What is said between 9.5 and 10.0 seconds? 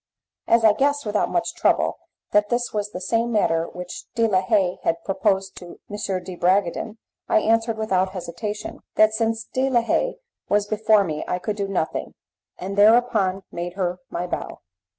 la